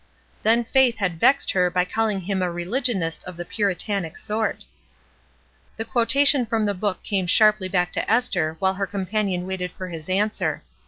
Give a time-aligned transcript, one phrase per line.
[0.41, 4.65] Then Faith had vexed her by calling him a religionist of the Puritanic sort.
[5.77, 9.89] The quotation from the book came sharply back to Esther while her companion waited for
[9.89, 10.63] his answer.